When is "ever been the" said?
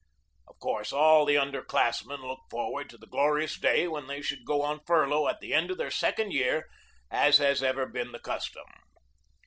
7.61-8.17